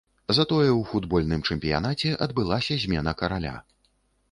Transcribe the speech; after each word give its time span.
Затое 0.35 0.69
ў 0.69 0.79
футбольным 0.93 1.43
чэмпіянаце 1.51 2.15
адбылася 2.29 2.81
змена 2.87 3.17
караля. 3.23 3.55